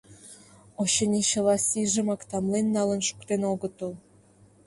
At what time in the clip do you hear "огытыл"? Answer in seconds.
3.51-3.91